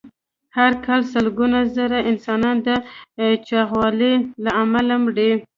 [0.57, 2.69] هر کال سلګونه زره انسانان د
[3.47, 5.31] چاغوالي له امله مري.